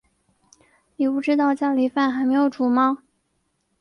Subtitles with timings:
[0.95, 3.03] 妳不知道家里饭还没煮吗